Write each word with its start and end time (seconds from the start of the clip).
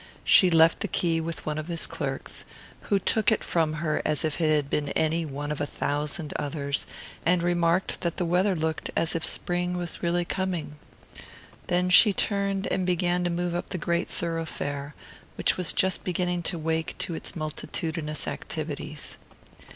She 0.23 0.49
left 0.49 0.79
the 0.79 0.87
key 0.87 1.21
with 1.21 1.45
one 1.45 1.59
of 1.59 1.67
his 1.67 1.85
clerks, 1.85 2.43
who 2.89 2.97
took 2.97 3.31
it 3.31 3.43
from 3.43 3.73
her 3.73 4.01
as 4.03 4.25
if 4.25 4.41
it 4.41 4.49
had 4.55 4.67
been 4.67 4.89
any 4.93 5.27
one 5.27 5.51
of 5.51 5.61
a 5.61 5.67
thousand 5.67 6.33
others, 6.37 6.87
and 7.23 7.43
remarked 7.43 8.01
that 8.01 8.17
the 8.17 8.25
weather 8.25 8.55
looked 8.55 8.89
as 8.97 9.13
if 9.13 9.23
spring 9.23 9.77
was 9.77 10.01
really 10.01 10.25
coming; 10.25 10.77
then 11.67 11.91
she 11.91 12.13
turned 12.13 12.65
and 12.71 12.83
began 12.83 13.23
to 13.25 13.29
move 13.29 13.53
up 13.53 13.69
the 13.69 13.77
great 13.77 14.09
thoroughfare, 14.09 14.95
which 15.35 15.55
was 15.55 15.71
just 15.71 16.03
beginning 16.03 16.41
to 16.41 16.57
wake 16.57 16.97
to 16.97 17.13
its 17.13 17.35
multitudinous 17.35 18.27
activities. 18.27 19.17